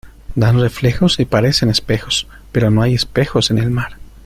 [0.33, 3.97] dan reflejos y parecen espejos, pero no hay espejos en el mar.